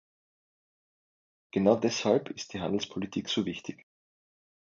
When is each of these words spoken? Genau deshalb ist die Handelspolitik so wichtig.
Genau 1.51 1.75
deshalb 1.75 2.29
ist 2.31 2.53
die 2.53 2.59
Handelspolitik 2.59 3.29
so 3.29 3.45
wichtig. 3.45 3.85